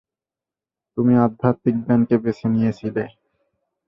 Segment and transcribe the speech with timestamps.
[0.97, 3.03] তুমি আধ্যাত্মিক জ্ঞানকে বেছে নিয়েছিলে।